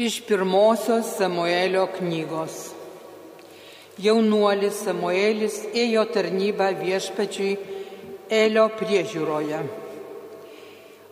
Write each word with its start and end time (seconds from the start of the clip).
Iš 0.00 0.22
pirmosios 0.24 1.04
Samuelio 1.18 1.82
knygos. 1.92 2.54
Jaunuolis 4.00 4.78
Samuelis 4.86 5.58
ėjo 5.76 6.06
tarnybą 6.14 6.70
viešpačiui 6.78 7.50
Elio 8.32 8.64
priežiūroje. 8.78 9.60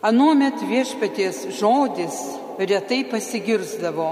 Anuomet 0.09 0.65
viešpaties 0.71 1.43
žodis 1.61 2.17
retai 2.57 3.03
pasigirzdavo, 3.13 4.09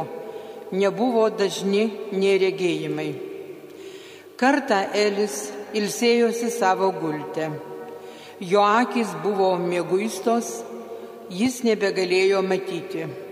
nebuvo 0.78 1.26
dažni 1.34 1.88
neregėjimai. 2.14 3.10
Kartą 4.38 4.84
Elis 4.94 5.48
ilsėjosi 5.74 6.54
savo 6.54 6.94
gultę. 7.02 7.50
Jo 8.46 8.70
akis 8.78 9.18
buvo 9.26 9.56
mėguistos, 9.58 10.60
jis 11.34 11.64
nebegalėjo 11.66 12.46
matyti. 12.46 13.26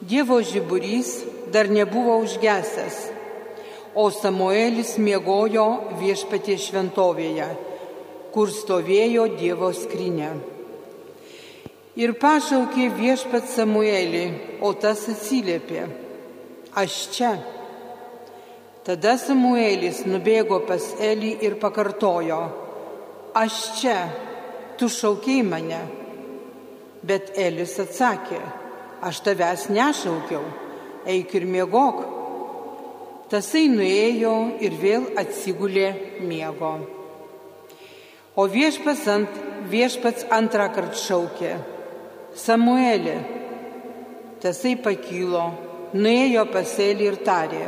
Dievo 0.00 0.38
žiburys 0.42 1.24
dar 1.50 1.66
nebuvo 1.70 2.18
užgesęs, 2.22 2.98
o 3.98 4.10
Samuelis 4.14 4.94
miegojo 5.02 5.96
viešpatie 5.98 6.54
šventovėje, 6.54 7.48
kur 8.30 8.52
stovėjo 8.54 9.24
Dievo 9.34 9.72
skrinė. 9.74 10.30
Ir 11.98 12.14
pašaukė 12.22 12.92
viešpat 12.94 13.48
Samuelį, 13.50 14.22
o 14.62 14.70
tas 14.78 15.02
atsiliepė, 15.10 15.88
aš 16.78 16.98
čia. 17.16 17.32
Tada 18.86 19.16
Samuelis 19.18 20.04
nubėgo 20.06 20.60
pas 20.68 20.92
Elį 21.02 21.32
ir 21.42 21.58
pakartojo, 21.58 22.38
aš 23.34 23.58
čia, 23.80 23.98
tu 24.78 24.86
šaukiai 24.86 25.42
mane. 25.42 25.82
Bet 27.02 27.34
Elis 27.34 27.74
atsakė, 27.82 28.38
aš 29.02 29.20
tavęs 29.26 29.68
nešaukiau, 29.72 30.44
eik 31.06 31.34
ir 31.38 31.46
miegok. 31.46 32.04
Tasai 33.28 33.66
nuėjo 33.68 34.34
ir 34.64 34.76
vėl 34.80 35.10
atsigulė 35.20 35.88
miego. 36.24 36.72
O 38.38 38.46
viešpats, 38.48 39.04
ant, 39.12 39.40
viešpats 39.68 40.28
antrą 40.32 40.68
kartą 40.72 40.96
šaukė, 41.02 41.52
Samuelį. 42.38 43.16
Tasai 44.38 44.76
pakylo, 44.78 45.42
nuėjo 45.98 46.44
paselį 46.52 47.08
ir 47.08 47.18
tarė, 47.26 47.64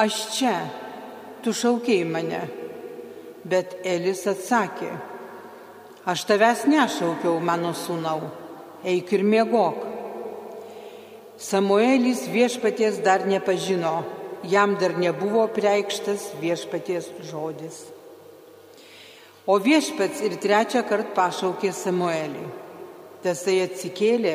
aš 0.00 0.16
čia, 0.38 0.54
tu 1.44 1.52
šaukiai 1.52 2.06
mane. 2.08 2.40
Bet 3.44 3.78
Elis 3.84 4.24
atsakė, 4.28 4.90
aš 6.08 6.24
tavęs 6.28 6.64
nešaukiau, 6.70 7.36
mano 7.44 7.74
sūnau, 7.76 8.18
eik 8.84 9.12
ir 9.16 9.24
miegok. 9.24 9.89
Samuelis 11.40 12.26
viešpaties 12.28 12.98
dar 13.00 13.24
nepažino, 13.24 14.02
jam 14.44 14.74
dar 14.76 14.92
nebuvo 15.00 15.46
preikštas 15.48 16.34
viešpaties 16.36 17.06
žodis. 17.30 17.78
O 19.48 19.56
viešpats 19.56 20.20
ir 20.20 20.36
trečią 20.36 20.82
kartą 20.84 21.14
pašaukė 21.16 21.70
Samuelį. 21.72 22.44
Tasai 23.24 23.56
atsikėlė, 23.64 24.34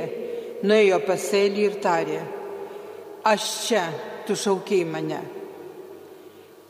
nuėjo 0.65 0.97
paselį 1.05 1.61
ir 1.67 1.77
tarė, 1.85 2.19
aš 3.21 3.45
čia, 3.67 3.85
tu 4.25 4.33
šaukiai 4.33 4.89
mane. 4.89 5.21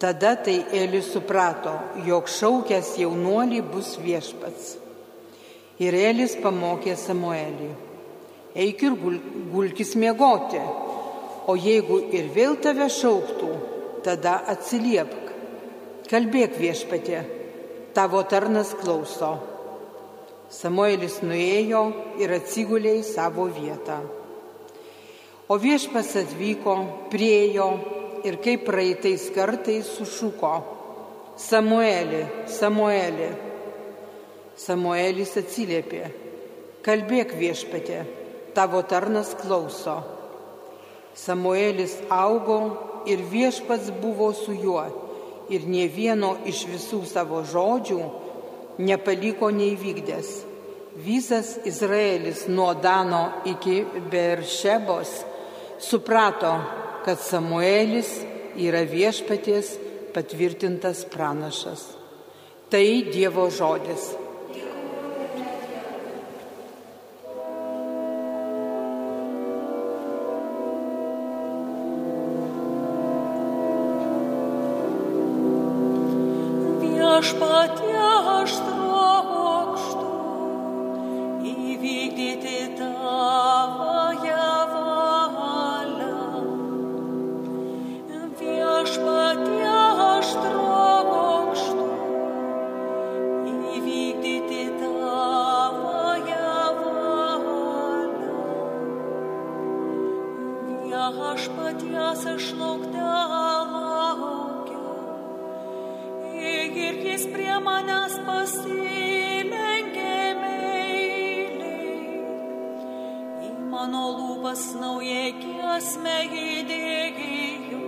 Tada 0.04 0.36
tai 0.36 0.60
Elis 0.76 1.14
suprato, 1.16 1.78
jog 2.04 2.28
šaukęs 2.28 2.98
jaunuolį 3.00 3.64
bus 3.72 3.96
viešpats. 4.04 4.76
Ir 5.80 5.96
Elis 5.96 6.36
pamokė 6.44 7.00
Samuelį 7.00 7.72
eik 8.56 8.84
ir 8.88 8.96
gulkis 9.52 9.96
miegoti, 10.00 10.62
o 11.48 11.56
jeigu 11.60 12.00
ir 12.16 12.32
vėl 12.34 12.56
tave 12.64 12.88
šauktų, 12.90 13.50
tada 14.06 14.40
atsiliepk, 14.54 15.34
kalbėk 16.10 16.56
viešpatė, 16.62 17.24
tavo 17.96 18.24
tarnas 18.30 18.74
klauso. 18.80 19.36
Samuelis 20.56 21.20
nuėjo 21.26 21.82
ir 22.22 22.32
atsigulė 22.38 23.00
į 23.00 23.06
savo 23.08 23.48
vietą. 23.50 23.98
O 25.50 25.58
viešpas 25.62 26.14
atvyko, 26.22 26.76
priejo 27.12 27.68
ir 28.26 28.38
kaip 28.42 28.64
praeitais 28.66 29.28
kartais 29.34 29.90
sušuko, 29.98 30.54
Samueli, 31.36 32.24
Samueli. 32.48 33.28
Samuelis 34.56 35.34
atsiliepė, 35.36 36.06
kalbėk 36.86 37.34
viešpatė, 37.36 38.06
tavo 38.56 38.82
tarnas 38.88 39.36
klauso. 39.42 40.00
Samuelis 41.16 41.98
augo 42.10 42.60
ir 43.08 43.22
viešpats 43.32 43.92
buvo 44.02 44.32
su 44.34 44.56
juo 44.56 44.86
ir 45.50 45.68
nie 45.70 45.88
vieno 45.92 46.36
iš 46.48 46.66
visų 46.72 47.04
savo 47.08 47.44
žodžių 47.46 48.02
nepaliko 48.82 49.52
neįvykdęs. 49.54 50.32
Visas 51.06 51.58
Izraelis 51.68 52.46
nuo 52.48 52.74
Dano 52.74 53.42
iki 53.46 53.84
Beršebos 54.12 55.12
suprato, 55.80 56.56
kad 57.06 57.20
Samuelis 57.20 58.22
yra 58.56 58.86
viešpaties 58.88 59.76
patvirtintas 60.16 61.04
pranašas. 61.12 61.84
Tai 62.72 62.88
Dievo 63.12 63.50
žodis. 63.52 64.25
Aš 101.24 101.48
paties 101.56 102.22
išlaukta 102.36 103.12
laukiu. 103.72 104.92
Ir 106.86 106.96
jis 107.08 107.24
prie 107.34 107.56
manęs 107.68 108.16
pasilenkė 108.28 110.18
meiliai. 110.42 111.94
Į 113.48 113.50
mano 113.72 114.06
lūpas 114.18 114.64
naujai 114.82 115.32
giesmę 115.40 116.18
įdėjau. 116.44 117.84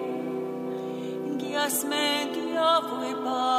Giesmę 1.44 2.08
Dievui 2.34 3.14
pagarbiai. 3.26 3.57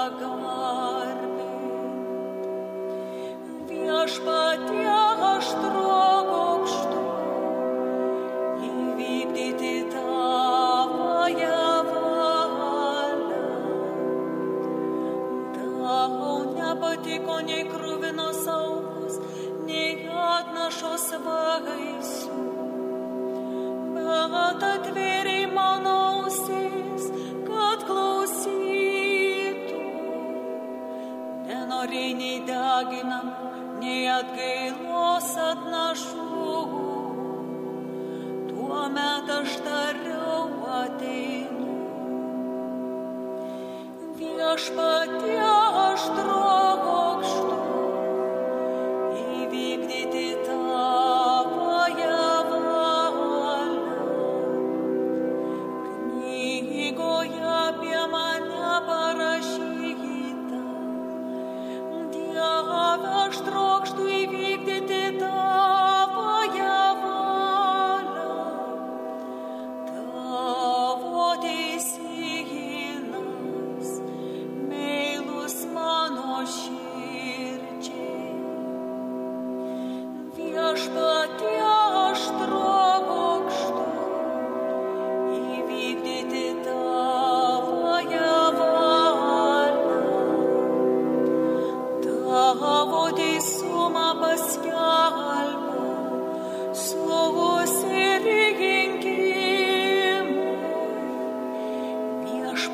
Tau 15.98 16.54
nepatiko 16.54 17.36
nei 17.42 17.64
krūvinos 17.66 18.44
aukos, 18.53 19.16
nei 19.66 20.06
atnašos 20.06 21.06
vaisių. 21.25 22.42
Bet 23.97 24.62
atvėriai 24.69 25.49
mano 25.50 25.94
ausis, 26.12 27.08
kad 27.49 27.82
klausytų. 27.88 29.82
Nenoriai 31.50 32.14
nei 32.20 32.38
deginam, 32.46 33.34
nei 33.82 34.06
atgailos 34.14 35.34
atnašų. 35.50 36.55
Tuomet 38.52 39.34
aš 39.40 39.58
tariau 39.67 40.46
ateinu. 40.78 41.58
Viešpatie 44.19 45.47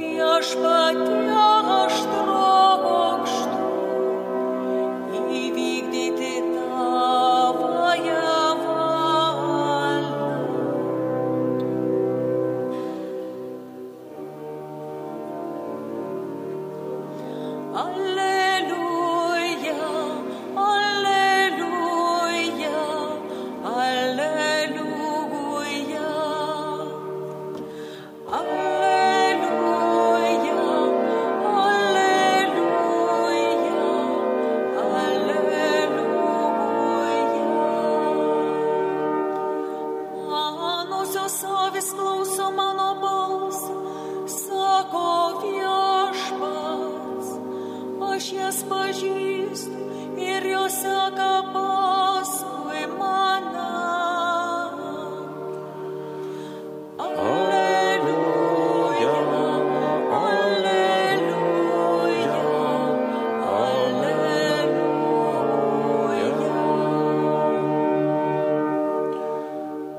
Viešpatie, 0.00 1.15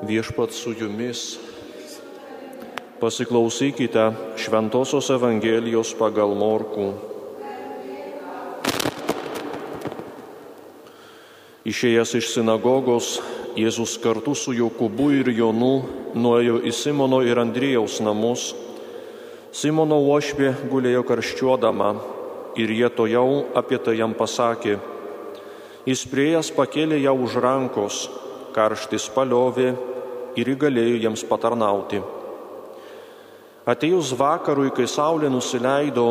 Viešpat 0.07 0.51
su 0.55 0.71
jumis. 0.71 1.35
Pasiklausykite 2.99 4.11
Šventojios 4.39 5.09
Evangelijos 5.11 5.89
pagal 5.99 6.31
Morkų. 6.31 6.85
Išėjęs 11.67 12.13
iš 12.21 12.29
sinagogos, 12.37 13.17
Jėzus 13.59 13.97
kartu 13.99 14.31
su 14.31 14.55
Jokūbu 14.55 15.09
ir 15.17 15.31
Jonu 15.35 15.73
nuėjo 16.15 16.61
į 16.63 16.71
Simono 16.71 17.19
ir 17.27 17.43
Andrėjaus 17.43 17.99
namus. 17.99 18.53
Simono 19.51 19.99
uošvė 20.07 20.53
gulėjo 20.71 21.03
karščiuodama 21.03 21.91
ir 22.55 22.71
jie 22.71 22.87
to 22.95 23.09
jau 23.11 23.43
apie 23.59 23.81
tai 23.83 23.97
jam 23.99 24.15
pasakė. 24.15 24.79
Jis 25.83 26.07
priejas 26.07 26.55
pakėlė 26.55 27.03
ją 27.03 27.11
už 27.27 27.37
rankos, 27.43 28.05
karštis 28.55 29.11
paliovė 29.11 29.75
ir 30.37 30.53
įgalėjo 30.53 31.01
jiems 31.01 31.25
patarnauti. 31.27 32.01
Atėjus 33.67 34.13
vakarui, 34.15 34.69
kai 34.71 34.85
saulė 34.87 35.27
nusileido, 35.31 36.05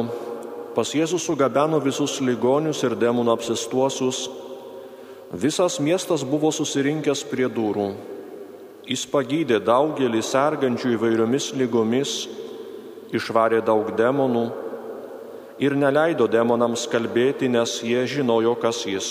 pas 0.77 0.91
Jėzus 0.93 1.25
sugabeno 1.25 1.79
visus 1.81 2.19
ligonius 2.21 2.83
ir 2.85 2.99
demonų 3.01 3.33
apsistuosius. 3.33 4.27
Visas 5.33 5.79
miestas 5.81 6.21
buvo 6.27 6.51
susirinkęs 6.53 7.25
prie 7.31 7.49
durų. 7.49 7.89
Jis 8.87 9.07
pagydė 9.11 9.57
daugelį 9.65 10.21
sergančių 10.23 10.93
įvairiomis 10.99 11.49
lygomis, 11.59 12.13
išvarė 13.17 13.63
daug 13.65 13.89
demonų 13.97 14.45
ir 15.59 15.75
neleido 15.79 16.29
demonams 16.29 16.85
kalbėti, 16.93 17.49
nes 17.49 17.81
jie 17.83 18.05
žinojo, 18.07 18.53
kas 18.61 18.83
jis. 18.87 19.09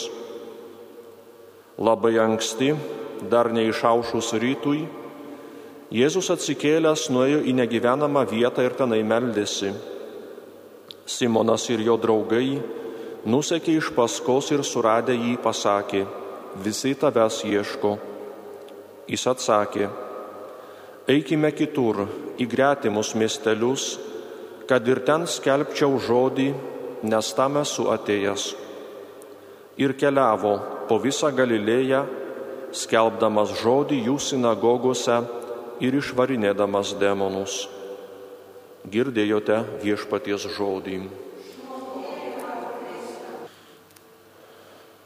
Labai 1.82 2.14
anksti, 2.22 2.76
dar 3.28 3.50
neišaušus 3.52 4.32
rytui, 4.40 4.86
Jėzus 5.94 6.32
atsikėlęs 6.34 7.12
nuėjo 7.14 7.44
į 7.46 7.52
negyvenamą 7.60 8.24
vietą 8.26 8.64
ir 8.66 8.74
tenai 8.74 9.04
meldėsi. 9.06 9.70
Simonas 11.06 11.68
ir 11.70 11.84
jo 11.86 11.94
draugai 12.02 12.58
nusekė 13.26 13.76
iš 13.78 13.92
paskos 13.94 14.50
ir 14.54 14.64
suradę 14.66 15.14
jį 15.14 15.36
pasakė, 15.44 16.02
visi 16.66 16.96
tavęs 16.98 17.44
ieško. 17.46 17.92
Jis 19.06 19.28
atsakė, 19.30 19.92
eikime 21.06 21.52
kitur, 21.54 22.08
į 22.42 22.50
gretimus 22.50 23.14
miestelius, 23.14 24.00
kad 24.66 24.88
ir 24.90 25.04
ten 25.06 25.30
skelbčiau 25.30 26.00
žodį, 26.02 26.50
nes 27.06 27.34
tam 27.38 27.62
esu 27.62 27.86
atėjęs. 27.94 28.56
Ir 29.78 29.94
keliavo 29.94 30.58
po 30.90 30.98
visą 30.98 31.30
Galilėją, 31.30 32.06
skelbdamas 32.74 33.54
žodį 33.62 34.02
jų 34.10 34.18
sinagogose 34.18 35.22
ir 35.84 35.98
išvarinėdamas 36.00 36.96
demonus. 37.00 37.66
Girdėjote 38.86 39.64
viešpaties 39.82 40.46
žodį. 40.56 41.00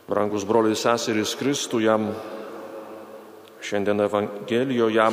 Brangus 0.10 0.44
broliai 0.44 0.74
seserys 0.74 1.36
Kristuje, 1.38 1.94
šiandien 3.62 4.02
Evangelijoje 4.04 5.06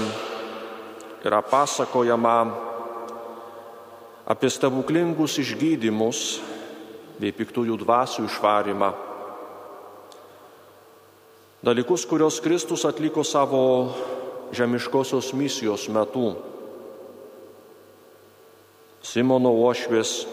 yra 1.26 1.42
pasakojama 1.44 2.36
apie 4.26 4.50
stebuklingus 4.50 5.36
išgydymus 5.42 6.20
bei 7.20 7.34
piktųjų 7.36 7.76
dvasių 7.82 8.24
išvarimą. 8.26 8.90
Dalykus, 11.66 12.04
kurios 12.06 12.40
Kristus 12.40 12.84
atliko 12.86 13.24
savo 13.26 13.62
žemiškosios 14.52 15.32
misijos 15.34 15.88
metu. 15.88 16.34
Simono 19.06 19.52
ošvės 19.66 20.26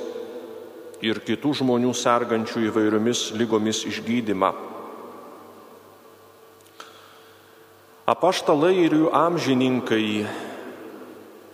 ir 1.04 1.20
kitų 1.26 1.54
žmonių 1.62 1.92
sergančių 1.98 2.68
įvairiomis 2.70 3.32
lygomis 3.38 3.84
išgydymą. 3.90 4.54
Apaštalai 8.14 8.74
ir 8.84 8.98
jų 8.98 9.12
amžininkai 9.16 10.08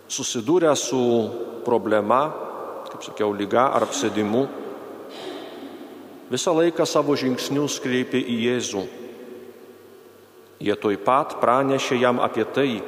susidūrę 0.09 0.71
su 0.77 1.01
problema, 1.65 2.23
kaip 2.89 3.03
sakiau, 3.05 3.35
lyga 3.37 3.67
ar 3.77 3.85
apsėdimu, 3.85 4.47
visą 6.33 6.55
laiką 6.57 6.87
savo 6.89 7.13
žingsnius 7.17 7.77
kreipė 7.83 8.21
į 8.21 8.39
Jėzų. 8.47 8.85
Jie 10.59 10.75
toj 10.75 10.97
pat 10.99 11.37
pranešė 11.39 11.99
jam 12.01 12.19
apie 12.19 12.43
tai. 12.43 12.81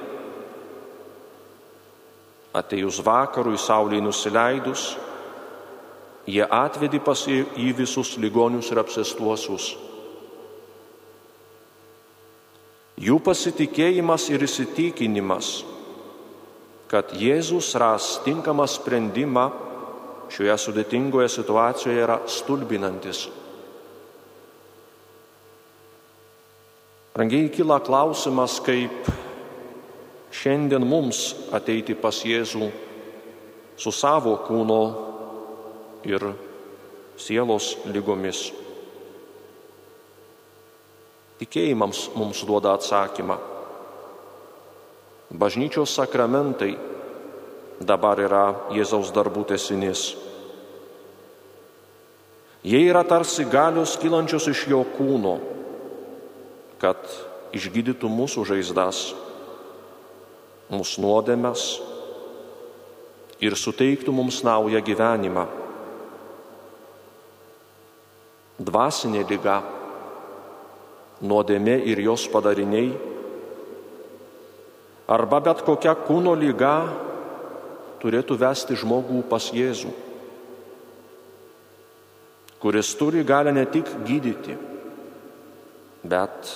Atejus 2.51 2.99
vakarui, 2.99 3.55
sauliai 3.55 4.03
nusileidus, 4.03 4.97
jie 6.27 6.43
atvedė 6.43 6.99
pas 6.99 7.23
į 7.31 7.69
visus 7.77 8.17
ligonius 8.19 8.73
ir 8.73 8.81
apsestuosius. 8.83 9.71
Jų 13.01 13.17
pasitikėjimas 13.23 14.27
ir 14.29 14.43
įsitikinimas, 14.45 15.61
kad 16.91 17.15
Jėzus 17.17 17.71
ras 17.79 18.17
tinkamą 18.25 18.67
sprendimą 18.69 19.47
šioje 20.31 20.57
sudėtingoje 20.65 21.31
situacijoje 21.31 22.03
yra 22.03 22.19
stulbinantis. 22.29 23.29
Rangiai 27.21 27.51
kyla 27.53 27.75
klausimas, 27.85 28.55
kaip 28.65 29.05
šiandien 30.33 30.81
mums 30.89 31.19
ateiti 31.53 31.93
pas 31.93 32.17
Jėzų 32.25 32.69
su 33.77 33.93
savo 33.93 34.31
kūno 34.47 34.77
ir 36.09 36.25
sielos 37.21 37.75
lygomis. 37.93 38.39
Tikėjimams 41.43 42.01
mums 42.17 42.41
duoda 42.49 42.73
atsakymą. 42.79 43.37
Bažnyčios 45.29 45.93
sakramentai 46.01 46.73
dabar 47.85 48.25
yra 48.25 48.43
Jėzaus 48.73 49.13
darbų 49.13 49.45
tesinys. 49.53 50.07
Jie 52.65 52.81
yra 52.89 53.05
tarsi 53.05 53.45
galios 53.45 53.99
kylančios 54.01 54.49
iš 54.49 54.69
jo 54.73 54.81
kūno, 54.97 55.37
kad 56.81 56.97
išgydytų 57.53 58.09
mūsų 58.09 58.45
žaizdas, 58.49 59.11
mūsų 60.71 61.05
nuodėmes 61.05 61.65
ir 63.43 63.57
suteiktų 63.57 64.13
mums 64.15 64.41
naują 64.45 64.81
gyvenimą. 64.85 65.49
dvasinė 68.61 69.23
lyga, 69.29 69.59
nuodėmė 71.21 71.77
ir 71.91 72.01
jos 72.05 72.27
padariniai, 72.31 72.91
arba 75.11 75.41
bet 75.43 75.63
kokia 75.65 75.95
kūno 76.07 76.33
lyga 76.37 76.75
turėtų 78.01 78.37
vesti 78.41 78.77
žmogų 78.79 79.21
pas 79.29 79.51
Jėzų, 79.53 79.91
kuris 82.61 82.93
turi 82.97 83.25
galę 83.25 83.53
ne 83.53 83.65
tik 83.69 83.89
gydyti, 84.07 84.57
bet 86.03 86.55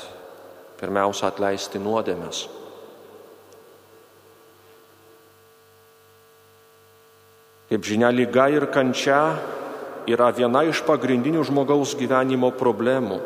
pirmiausia 0.80 1.30
atleisti 1.32 1.80
nuodėmės. 1.82 2.46
Kaip 7.66 7.82
žinia, 7.82 8.12
lyga 8.14 8.46
ir 8.54 8.68
kančia 8.70 9.20
yra 10.06 10.30
viena 10.36 10.62
iš 10.68 10.84
pagrindinių 10.86 11.42
žmogaus 11.48 11.96
gyvenimo 11.98 12.52
problemų. 12.54 13.18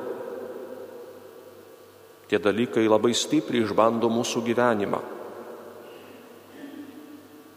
Tie 2.29 2.39
dalykai 2.39 2.85
labai 2.87 3.11
stipriai 3.17 3.65
išbando 3.65 4.07
mūsų 4.13 4.43
gyvenimą. 4.45 5.01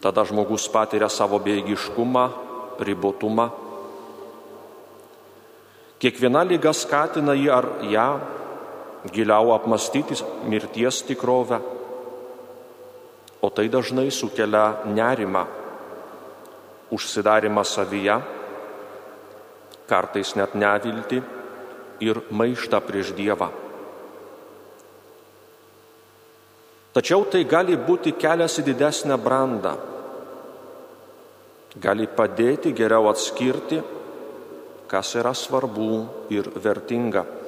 Tada 0.03 0.25
žmogus 0.27 0.65
patiria 0.67 1.07
savo 1.07 1.39
bėgiškumą, 1.39 2.25
ribotumą. 2.83 3.47
Kiekviena 6.03 6.41
lyga 6.43 6.73
skatina 6.75 7.37
jį 7.37 7.51
ar 7.53 7.67
ją 7.87 8.07
giliau 9.11 9.51
apmastyti 9.53 10.15
mirties 10.47 11.03
tikrovę, 11.03 11.59
o 13.41 13.49
tai 13.49 13.67
dažnai 13.67 14.11
sukelia 14.11 14.85
nerimą, 14.85 15.43
užsidarimą 16.91 17.63
savyje, 17.63 18.15
kartais 19.87 20.35
net 20.39 20.55
nevilti 20.55 21.19
ir 21.99 22.21
maištą 22.31 22.79
prieš 22.87 23.11
Dievą. 23.17 23.49
Tačiau 26.93 27.25
tai 27.25 27.43
gali 27.49 27.75
būti 27.75 28.13
kelias 28.15 28.59
į 28.61 28.67
didesnę 28.69 29.17
brandą, 29.17 29.73
gali 31.81 32.05
padėti 32.07 32.71
geriau 32.71 33.09
atskirti, 33.09 33.81
kas 34.87 35.15
yra 35.17 35.33
svarbu 35.33 35.89
ir 36.29 36.51
vertinga. 36.61 37.42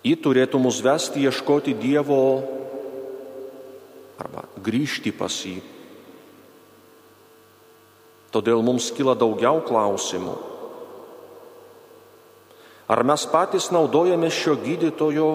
Ji 0.00 0.16
turėtų 0.16 0.60
mus 0.62 0.80
vesti 0.80 1.26
ieškoti 1.28 1.74
Dievo 1.76 2.20
arba 4.20 4.46
grįžti 4.60 5.12
pas 5.12 5.34
jį. 5.44 5.58
Todėl 8.30 8.62
mums 8.64 8.88
kyla 8.94 9.16
daugiau 9.18 9.60
klausimų. 9.66 10.36
Ar 12.90 13.02
mes 13.06 13.24
patys 13.30 13.68
naudojame 13.74 14.30
šio 14.34 14.56
gydytojo, 14.58 15.28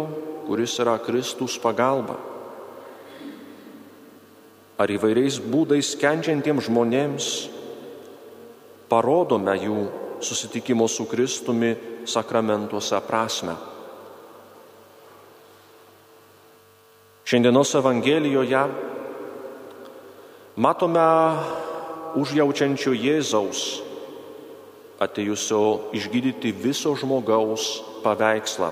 kuris 0.47 0.73
yra 0.81 0.95
Kristus 1.03 1.59
pagalba? 1.61 2.17
Ar 4.75 4.91
įvairiais 4.91 5.37
būdais 5.39 5.93
kenčiantiems 5.99 6.67
žmonėms 6.67 7.29
parodome 8.91 9.55
jų 9.61 9.85
susitikimo 10.25 10.87
su 10.91 11.05
Kristumi 11.07 11.71
sakramentuose 12.07 12.99
prasme? 13.07 13.55
Šiandienos 17.25 17.71
Evangelijoje 17.73 18.59
matome 20.61 21.05
užjaučiančio 22.21 22.91
Jėzaus 22.93 23.61
atėjusio 25.01 25.61
išgydyti 25.97 26.51
viso 26.53 26.91
žmogaus 26.93 27.63
paveikslą. 28.03 28.69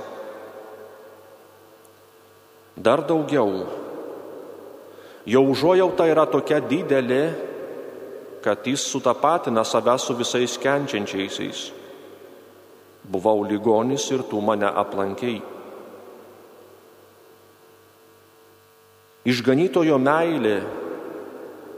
Dar 2.78 3.02
daugiau, 3.10 3.64
jo 5.26 5.42
užuojauta 5.50 6.06
yra 6.14 6.28
tokia 6.30 6.60
didelė, 6.62 7.24
kad 8.46 8.70
jis 8.70 8.86
sutapatina 8.86 9.66
save 9.66 9.98
su 9.98 10.14
visais 10.14 10.60
kenčiančiaisiais. 10.62 11.64
Buvau 13.10 13.42
ligonis 13.50 14.06
ir 14.14 14.22
tu 14.30 14.46
mane 14.46 14.70
aplankiai. 14.70 15.42
Išganytojo 19.24 19.96
meilė 20.04 20.58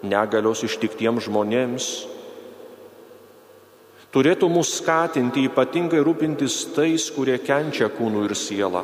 negalios 0.06 0.64
ištiktiems 0.66 1.28
žmonėms 1.28 1.88
turėtų 4.16 4.48
mus 4.50 4.72
skatinti 4.80 5.44
ypatingai 5.50 6.00
rūpintis 6.06 6.56
tais, 6.74 7.10
kurie 7.14 7.36
kenčia 7.44 7.90
kūnų 7.94 8.24
ir 8.26 8.34
sielą. 8.40 8.82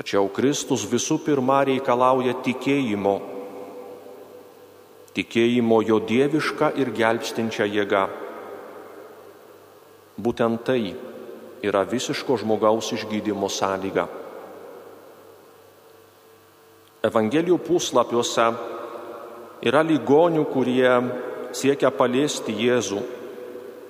Tačiau 0.00 0.30
Kristus 0.32 0.86
visų 0.88 1.18
pirma 1.26 1.60
reikalauja 1.68 2.38
tikėjimo, 2.40 3.14
tikėjimo 5.14 5.82
jo 5.84 6.00
dievišką 6.08 6.72
ir 6.80 6.90
gelbstinčią 6.96 7.68
jėgą. 7.68 8.06
Būtent 10.18 10.64
tai 10.64 10.94
yra 11.62 11.84
visiško 11.84 12.40
žmogaus 12.40 12.90
išgydymo 12.96 13.52
sąlyga. 13.52 14.08
Evangelijų 17.00 17.56
puslapiuose 17.64 18.44
yra 19.64 19.80
ligonių, 19.80 20.44
kurie 20.52 20.90
siekia 21.56 21.88
paliesti 21.96 22.52
Jėzų, 22.52 23.00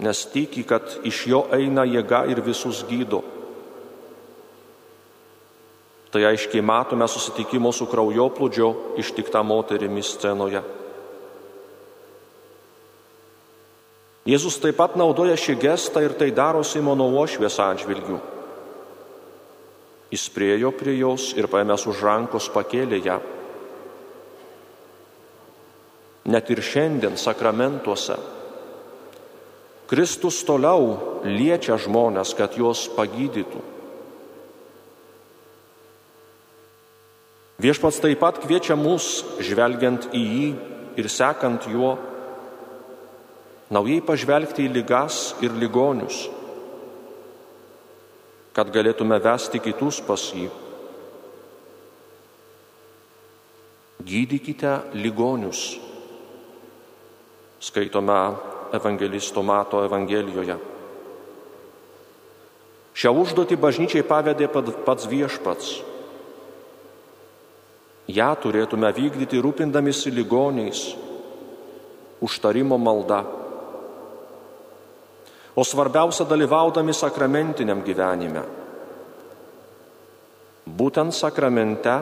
nes 0.00 0.22
tiki, 0.30 0.62
kad 0.62 0.86
iš 1.02 1.24
jo 1.26 1.40
eina 1.52 1.82
jėga 1.88 2.22
ir 2.30 2.40
visus 2.46 2.84
gydo. 2.86 3.24
Tai 6.10 6.22
aiškiai 6.26 6.62
matome 6.62 7.06
susitikimo 7.10 7.70
su 7.74 7.86
kraujoplūdžio 7.90 8.70
ištikta 9.02 9.42
moterimi 9.46 10.02
scenoje. 10.02 10.62
Jėzus 14.30 14.58
taip 14.62 14.76
pat 14.78 14.94
naudoja 14.98 15.34
šį 15.38 15.56
gestą 15.58 16.02
ir 16.06 16.14
tai 16.14 16.30
daro 16.34 16.62
Simono 16.66 17.08
ošvės 17.18 17.58
atžvilgių. 17.62 18.18
Jis 20.10 20.26
priejo 20.34 20.72
prie 20.74 20.96
jos 20.98 21.30
ir 21.38 21.46
paėmęs 21.46 21.86
už 21.86 22.02
rankos 22.02 22.48
pakėlė 22.50 22.98
ją. 23.04 23.20
Net 26.30 26.50
ir 26.50 26.62
šiandien 26.62 27.14
sakramentuose 27.18 28.18
Kristus 29.90 30.36
toliau 30.46 31.22
liečia 31.26 31.74
žmonės, 31.74 32.34
kad 32.38 32.54
juos 32.54 32.84
pagydytų. 32.94 33.62
Viešpats 37.60 37.98
taip 37.98 38.20
pat 38.22 38.38
kviečia 38.38 38.76
mus, 38.78 39.24
žvelgiant 39.42 40.06
į 40.14 40.22
jį 40.22 40.46
ir 41.02 41.10
sekant 41.10 41.66
juo, 41.66 41.96
naujai 43.74 43.98
pažvelgti 44.06 44.68
į 44.68 44.72
lygas 44.78 45.18
ir 45.42 45.58
ligonius 45.58 46.22
kad 48.56 48.70
galėtume 48.74 49.18
vesti 49.22 49.60
kitus 49.62 50.00
pas 50.02 50.22
jį. 50.34 50.48
Gydykite 54.00 54.72
ligonius, 54.96 55.76
skaitome 57.60 58.18
evangelisto 58.74 59.44
Mato 59.44 59.84
Evangelijoje. 59.84 60.56
Šią 62.96 63.12
užduotį 63.22 63.58
bažnyčiai 63.60 64.06
pavedė 64.06 64.48
pats 64.50 65.06
viešpats. 65.08 65.76
Ja 68.10 68.32
turėtume 68.34 68.90
vykdyti 68.90 69.38
rūpindamisi 69.38 70.10
ligoniais, 70.10 70.88
užtarimo 72.24 72.80
malda 72.80 73.20
o 75.54 75.64
svarbiausia 75.64 76.26
dalyvaudami 76.28 76.94
sakramentiniam 76.94 77.82
gyvenime. 77.82 78.42
Būtent 80.70 81.14
sakramente 81.16 81.94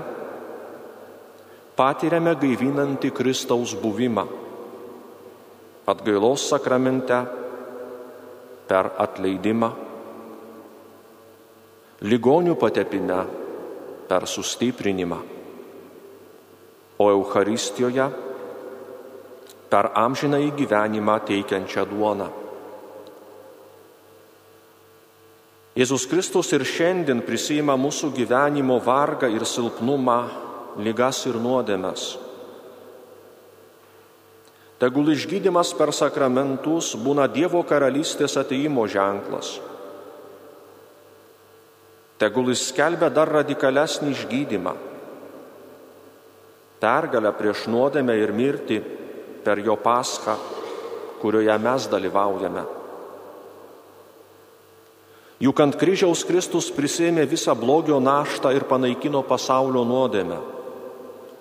patiriame 1.78 2.35
gaivinantį 2.37 3.12
Kristaus 3.14 3.73
buvimą. 3.78 4.26
Atgailos 5.88 6.49
sakramente 6.50 7.19
per 8.69 8.90
atleidimą, 9.00 9.69
ligonių 12.05 12.57
patepinę 12.61 13.21
per 14.11 14.26
sustiprinimą, 14.28 15.19
o 16.99 17.07
Euharistijoje 17.14 18.09
per 19.73 19.90
amžiną 19.97 20.43
į 20.45 20.52
gyvenimą 20.61 21.17
teikiančią 21.31 21.87
duoną. 21.88 22.28
Jėzus 25.78 26.08
Kristus 26.11 26.49
ir 26.56 26.64
šiandien 26.66 27.20
prisima 27.23 27.76
mūsų 27.78 28.11
gyvenimo 28.16 28.80
vargą 28.82 29.28
ir 29.30 29.44
silpnumą, 29.47 30.16
lygas 30.82 31.20
ir 31.30 31.37
nuodėmes. 31.38 32.16
Tegul 34.82 35.12
išgydymas 35.12 35.70
per 35.78 35.92
sakramentus 35.94 36.92
būna 36.99 37.28
Dievo 37.30 37.62
karalystės 37.66 38.35
ateimo 38.38 38.87
ženklas. 38.90 39.56
Tegul 42.18 42.50
jis 42.50 42.64
skelbia 42.73 43.11
dar 43.14 43.30
radikalesnį 43.30 44.11
išgydymą. 44.14 44.73
Pergalę 46.82 47.30
prieš 47.38 47.68
nuodėmę 47.70 48.18
ir 48.18 48.35
mirtį 48.35 48.80
per 49.47 49.62
jo 49.62 49.78
paschą, 49.78 50.35
kurioje 51.23 51.54
mes 51.62 51.87
dalyvaujame. 51.90 52.77
Juk 55.38 55.61
ant 55.62 55.76
kryžiaus 55.78 56.25
Kristus 56.26 56.71
prisėmė 56.75 57.26
visą 57.30 57.54
blogio 57.54 58.00
naštą 58.02 58.50
ir 58.57 58.66
panaikino 58.66 59.23
pasaulio 59.23 59.85
nuodėmę, 59.87 60.38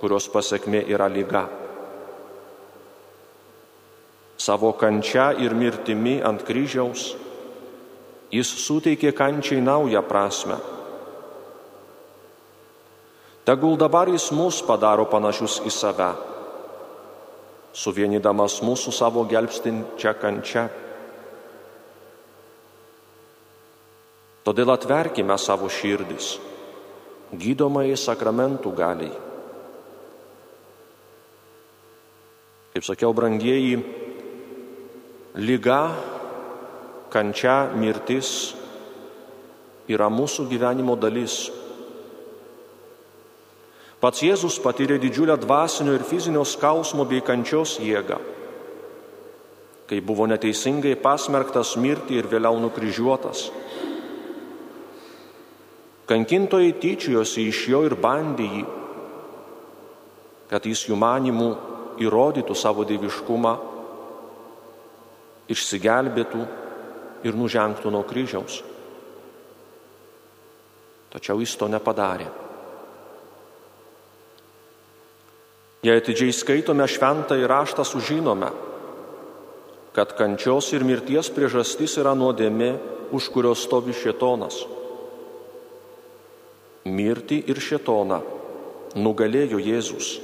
kurios 0.02 0.30
pasiekmė 0.30 0.84
yra 0.86 1.10
lyga 1.10 1.48
savo 4.48 4.72
kančia 4.78 5.34
ir 5.36 5.52
mirtimi 5.52 6.22
ant 6.24 6.46
kryžiaus, 6.48 7.16
jis 8.32 8.50
suteikė 8.64 9.12
kančiai 9.12 9.60
naują 9.60 10.04
prasme. 10.06 10.56
Tegul 13.48 13.76
dabar 13.80 14.12
jis 14.12 14.30
mus 14.36 14.62
padaro 14.64 15.08
panašius 15.12 15.62
į 15.68 15.72
save, 15.72 16.12
suvienydamas 17.74 18.60
mūsų 18.64 18.94
savo 18.96 19.24
gelbstinčią 19.28 20.14
kančią. 20.22 20.68
Todėl 24.48 24.70
atverkime 24.72 25.36
savo 25.36 25.68
širdis, 25.68 26.38
gydomai 27.36 27.90
sakramentų 28.00 28.72
galiai. 28.72 29.12
Kaip 32.72 32.86
sakiau, 32.88 33.12
brangieji, 33.12 33.82
lyga, 35.44 35.82
kančia, 37.12 37.58
mirtis 37.76 38.32
yra 39.92 40.08
mūsų 40.08 40.48
gyvenimo 40.48 40.96
dalis. 40.96 41.50
Pats 44.00 44.24
Jėzus 44.24 44.62
patyrė 44.64 44.96
didžiulę 45.04 45.36
dvasinio 45.44 46.00
ir 46.00 46.08
fizinio 46.08 46.48
skausmo 46.48 47.04
bei 47.04 47.20
kančios 47.20 47.82
jėgą, 47.84 48.24
kai 49.92 50.00
buvo 50.00 50.24
neteisingai 50.32 50.96
pasmerktas 51.04 51.76
mirti 51.76 52.16
ir 52.16 52.32
vėliau 52.32 52.62
nukryžiuotas. 52.64 53.50
Kankintojai 56.08 56.78
tyčiojosi 56.80 57.50
iš 57.52 57.66
jo 57.68 57.82
ir 57.84 57.98
bandė 58.00 58.46
jį, 58.48 58.62
kad 60.48 60.64
jis 60.64 60.86
jų 60.88 60.96
manimų 60.96 61.50
įrodytų 62.00 62.56
savo 62.56 62.86
dieviškumą 62.88 63.54
išsigelbėtų 65.52 66.46
ir 67.28 67.36
nužengtų 67.36 67.92
nuo 67.92 68.04
kryžiaus. 68.08 68.62
Tačiau 71.12 71.40
jis 71.44 71.56
to 71.60 71.68
nepadarė. 71.72 72.28
Jei 75.84 76.00
atidžiai 76.00 76.34
skaitome 76.36 76.88
šventą 76.90 77.38
įraštą, 77.40 77.84
sužinome, 77.86 78.50
kad 79.96 80.16
kančios 80.18 80.72
ir 80.76 80.84
mirties 80.88 81.30
priežastis 81.34 82.00
yra 82.02 82.16
nuodėmė, 82.18 82.74
už 83.16 83.30
kurios 83.32 83.64
stovi 83.64 83.96
šetonas. 83.96 84.77
Mirti 86.88 87.42
ir 87.52 87.60
šetoną 87.60 88.22
nugalėjo 88.98 89.60
Jėzus. 89.62 90.16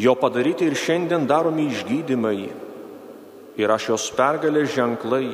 Jo 0.00 0.14
padaryti 0.16 0.68
ir 0.68 0.76
šiandien 0.78 1.26
daromi 1.26 1.66
išgydymai 1.70 2.50
yra 3.60 3.76
šios 3.80 4.06
pergalės 4.16 4.70
ženklai 4.76 5.26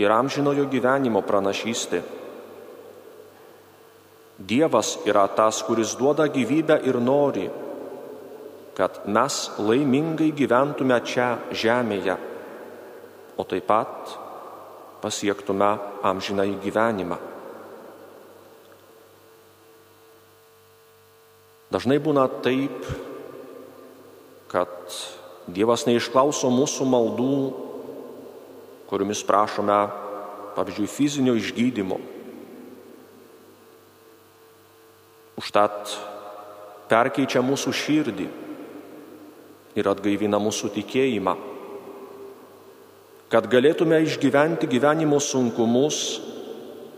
ir 0.00 0.14
amžinojo 0.14 0.64
gyvenimo 0.70 1.22
pranašystė. 1.26 2.00
Dievas 4.34 4.96
yra 5.06 5.28
tas, 5.30 5.60
kuris 5.62 5.94
duoda 5.94 6.26
gyvybę 6.26 6.80
ir 6.88 6.98
nori, 6.98 7.46
kad 8.74 9.04
mes 9.06 9.36
laimingai 9.62 10.32
gyventume 10.34 10.96
čia 11.06 11.36
žemėje, 11.54 12.16
o 13.38 13.46
taip 13.46 13.68
pat 13.70 14.16
pasiektume 15.04 15.76
amžinai 16.00 16.54
gyvenimą. 16.64 17.18
Dažnai 21.68 21.98
būna 22.00 22.24
taip, 22.40 22.88
kad 24.48 24.72
Dievas 25.44 25.84
neišklauso 25.84 26.48
mūsų 26.48 26.86
maldų, 26.88 27.34
kuriomis 28.88 29.20
prašome, 29.28 29.76
pavyzdžiui, 30.56 30.88
fizinio 30.88 31.34
išgydymo. 31.36 31.98
Užtat 35.36 35.92
perkeičia 36.88 37.44
mūsų 37.44 37.74
širdį 37.76 38.30
ir 39.76 39.90
atgaivina 39.90 40.40
mūsų 40.40 40.72
tikėjimą, 40.78 41.34
kad 43.34 43.48
galėtume 43.50 43.96
išgyventi 44.04 44.68
gyvenimo 44.70 45.18
sunkumus 45.18 45.96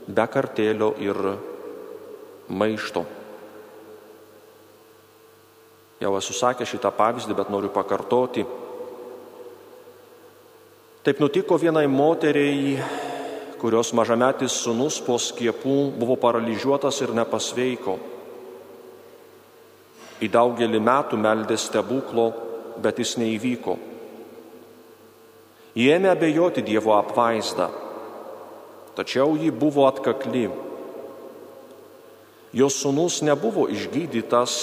be 0.04 0.26
kartėlio 0.28 0.90
ir 1.00 1.16
maišto. 2.52 3.06
Jau 5.96 6.12
esu 6.18 6.36
sakęs 6.36 6.74
šitą 6.74 6.92
pavyzdį, 6.92 7.38
bet 7.38 7.48
noriu 7.48 7.72
pakartoti. 7.72 8.44
Taip 11.08 11.24
nutiko 11.24 11.56
vienai 11.56 11.86
moteriai, 11.88 12.76
kurios 13.56 13.94
mažametis 13.96 14.60
sunus 14.60 15.00
po 15.00 15.16
skiepų 15.16 15.78
buvo 15.96 16.20
paralyžiuotas 16.20 17.00
ir 17.00 17.16
nepasveiko. 17.16 17.96
Į 20.20 20.32
daugelį 20.36 20.84
metų 20.84 21.16
meldė 21.16 21.56
stebuklo, 21.56 22.32
bet 22.84 23.00
jis 23.00 23.16
neįvyko. 23.24 23.95
Jie 25.76 25.92
ėmė 25.98 26.08
abejoti 26.14 26.64
Dievo 26.64 26.94
apvaizdą, 26.96 27.68
tačiau 28.96 29.36
ji 29.36 29.52
buvo 29.52 29.84
atkakli. 29.88 30.48
Jos 32.56 32.78
sunus 32.80 33.20
nebuvo 33.20 33.66
išgydytas 33.68 34.56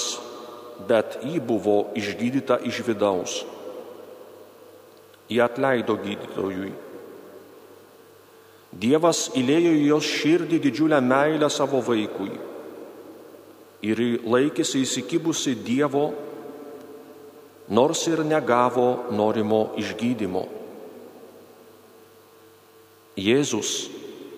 bet 0.88 1.20
jį 1.24 1.40
buvo 1.46 1.78
išgydyta 1.98 2.60
iš 2.68 2.82
vidaus. 2.88 3.42
Jie 5.30 5.42
atleido 5.44 5.96
gydytojui. 6.02 6.72
Dievas 8.74 9.28
įlėjo 9.38 9.74
į 9.78 9.86
jos 9.92 10.10
širdį 10.10 10.60
didžiulę 10.64 11.00
meilę 11.06 11.50
savo 11.54 11.82
vaikui 11.86 12.34
ir 13.84 14.00
laikėsi 14.24 14.82
įsikibusi 14.82 15.54
Dievo, 15.62 16.08
nors 17.70 18.02
ir 18.10 18.24
negavo 18.26 19.12
norimo 19.12 19.76
išgydymo. 19.78 20.44
Jėzus 23.20 23.90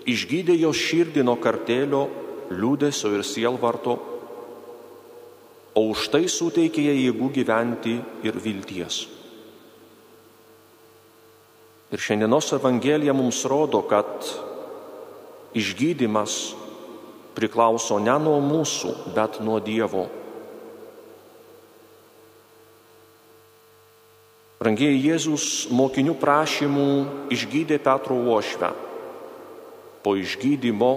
išgydė 0.05 0.57
jos 0.59 0.77
širdį 0.77 1.23
nuo 1.25 1.37
kartelio, 1.41 2.05
liūdėsio 2.51 3.13
ir 3.15 3.23
sielvarto 3.25 3.95
o 5.75 5.89
už 5.91 6.07
tai 6.13 6.23
suteikė 6.31 6.87
jai 6.87 6.95
jėgų 7.03 7.29
gyventi 7.35 7.97
ir 8.23 8.37
vilties. 8.39 9.03
Ir 11.91 12.01
šiandienos 12.01 12.53
Evangelija 12.55 13.13
mums 13.13 13.43
rodo, 13.47 13.81
kad 13.87 14.23
išgydymas 15.55 16.55
priklauso 17.35 17.99
ne 17.99 18.15
nuo 18.23 18.39
mūsų, 18.43 18.93
bet 19.15 19.41
nuo 19.43 19.59
Dievo. 19.63 20.07
Rangiai 24.65 24.97
Jėzus 24.97 25.67
mokinių 25.69 26.15
prašymų 26.17 26.87
išgydė 27.35 27.77
Petro 27.85 28.17
uošvę. 28.17 28.71
Po 30.01 30.15
išgydymo 30.17 30.91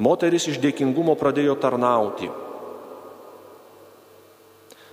moteris 0.00 0.46
iš 0.52 0.60
dėkingumo 0.60 1.16
pradėjo 1.20 1.56
tarnauti 1.60 2.28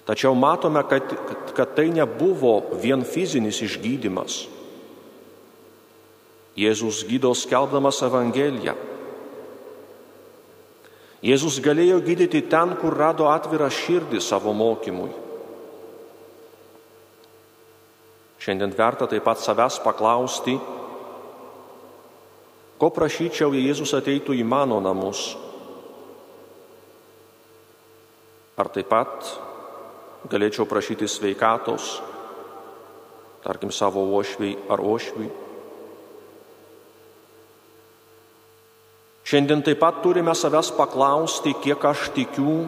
Tačiau 0.07 0.31
matome, 0.39 0.79
kad, 0.87 1.03
kad, 1.03 1.51
kad 1.51 1.75
tai 1.75 1.89
nebuvo 1.91 2.79
vien 2.79 3.03
fizinis 3.03 3.59
išgydymas. 3.59 4.45
Jėzus 6.55 7.01
gydo 7.09 7.33
skelbdamas 7.35 7.99
Evangeliją. 8.07 8.77
Jėzus 11.27 11.59
galėjo 11.59 11.99
gydyti 12.05 12.45
ten, 12.47 12.77
kur 12.79 12.95
rado 12.95 13.27
atvirą 13.27 13.67
širdį 13.67 14.23
savo 14.23 14.55
mokymui. 14.55 15.11
Šiandien 18.47 18.71
verta 18.71 19.03
taip 19.12 19.25
pat 19.27 19.41
savęs 19.43 19.81
paklausti, 19.83 20.53
ko 22.79 22.88
prašyčiau, 22.95 23.51
jei 23.51 23.65
Jėzus 23.67 23.91
ateitų 23.97 24.38
į 24.39 24.45
mano 24.47 24.77
namus. 24.79 25.33
Ar 28.55 28.71
taip 28.71 28.88
pat 28.88 29.33
galėčiau 30.31 30.63
prašyti 30.63 31.12
sveikatos, 31.12 31.97
tarkim 33.43 33.75
savo 33.75 34.07
ošviai 34.15 34.55
ar 34.71 34.79
ošviui. 34.79 35.27
Šiandien 39.27 39.60
taip 39.60 39.83
pat 39.83 39.99
turime 39.99 40.31
savęs 40.31 40.71
paklausti, 40.79 41.51
kiek 41.51 41.83
aš 41.83 42.13
tikiu 42.15 42.62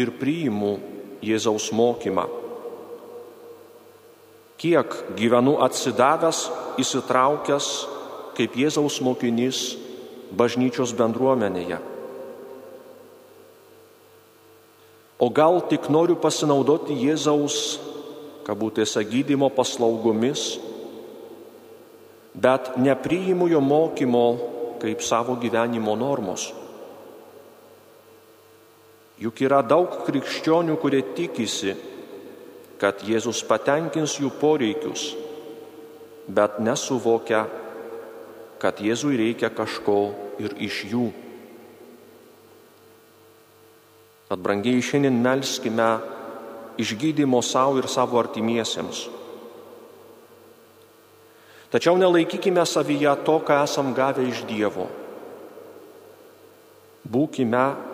ir 0.00 0.16
priimu 0.16 0.78
Jėzaus 1.20 1.74
mokymą. 1.76 2.39
Kiek 4.60 4.92
gyvenu 5.16 5.56
atsidavęs, 5.64 6.44
įsitraukęs 6.80 7.68
kaip 8.36 8.56
Jėzaus 8.60 9.00
mokinys 9.04 9.60
bažnyčios 10.36 10.92
bendruomenėje. 10.96 11.80
O 15.20 15.28
gal 15.28 15.60
tik 15.68 15.88
noriu 15.92 16.16
pasinaudoti 16.16 16.96
Jėzaus, 16.96 17.80
kabutėse, 18.46 19.02
gydymo 19.04 19.50
paslaugomis, 19.52 20.58
bet 22.32 22.72
nepriimu 22.80 23.50
jo 23.50 23.60
mokymo 23.60 24.24
kaip 24.80 25.04
savo 25.04 25.36
gyvenimo 25.40 25.96
normos. 25.98 26.46
Juk 29.20 29.42
yra 29.44 29.60
daug 29.60 30.00
krikščionių, 30.06 30.78
kurie 30.80 31.02
tikisi, 31.16 31.74
kad 32.80 33.02
Jėzus 33.04 33.42
patenkins 33.44 34.16
jų 34.16 34.30
poreikius, 34.40 35.10
bet 36.28 36.58
nesuvokia, 36.64 37.44
kad 38.60 38.80
Jėzui 38.80 39.18
reikia 39.20 39.50
kažko 39.52 39.98
ir 40.40 40.56
iš 40.56 40.84
jų. 40.88 41.10
Tad 44.30 44.40
brangiai 44.40 44.80
šiandien 44.84 45.16
melskime 45.20 45.90
išgydymo 46.80 47.42
savo 47.44 47.80
ir 47.80 47.88
savo 47.90 48.20
artimiesiems. 48.20 49.08
Tačiau 51.70 51.98
nelaikykime 52.00 52.64
savyje 52.66 53.12
to, 53.26 53.36
ką 53.46 53.60
esam 53.62 53.92
gavę 53.94 54.24
iš 54.26 54.42
Dievo. 54.48 54.88
Būkime 57.10 57.89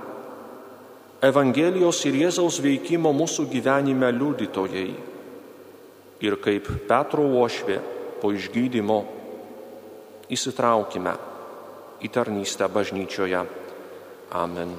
Evangelijos 1.26 2.04
ir 2.06 2.20
Jėzaus 2.20 2.60
veikimo 2.62 3.10
mūsų 3.16 3.48
gyvenime 3.50 4.10
liudytojai. 4.14 4.88
Ir 6.26 6.36
kaip 6.44 6.68
Petro 6.88 7.24
ošvė 7.42 7.78
po 8.20 8.30
išgydymo 8.36 8.98
įsitraukime 10.32 11.16
į 12.04 12.12
tarnystę 12.12 12.68
bažnyčioje. 12.72 13.42
Amen. 14.36 14.76